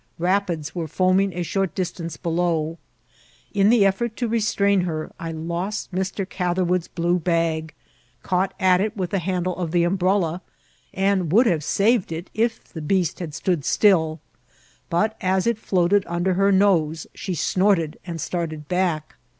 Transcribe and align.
Rapids 0.17 0.73
were 0.73 0.87
foaming 0.87 1.31
a 1.33 1.43
short 1.43 1.75
distance 1.75 2.17
below. 2.17 2.79
In 3.53 3.69
the 3.69 3.85
effort 3.85 4.15
to 4.17 4.27
restrain 4.27 4.81
her, 4.81 5.11
I 5.19 5.31
lost 5.31 5.91
Mr. 5.93 6.27
Gather* 6.27 6.63
wood's 6.65 6.87
blue 6.87 7.19
bag, 7.19 7.71
caught 8.23 8.55
at 8.59 8.81
it 8.81 8.97
with 8.97 9.11
the 9.11 9.19
handle 9.19 9.55
of 9.57 9.69
the 9.69 9.83
umbrella, 9.83 10.41
and 10.91 11.31
would 11.31 11.45
have 11.45 11.63
saved 11.63 12.11
it 12.11 12.31
if 12.33 12.63
the 12.63 12.81
beast 12.81 13.19
had 13.19 13.35
stood 13.35 13.63
still; 13.63 14.19
but 14.89 15.15
as 15.21 15.45
it 15.45 15.59
floated 15.59 16.03
under 16.07 16.33
her 16.33 16.51
nose 16.51 17.05
she 17.13 17.35
snort* 17.35 17.77
ed 17.77 17.99
and 18.03 18.19
started 18.19 18.67
back. 18.67 19.17